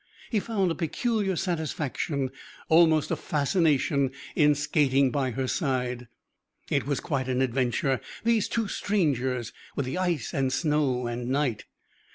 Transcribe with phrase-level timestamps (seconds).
[0.31, 2.31] He found a peculiar satisfaction,
[2.69, 6.07] almost a fascination, in skating by her side.
[6.71, 11.65] It was quite an adventure these two strangers with the ice and snow and night!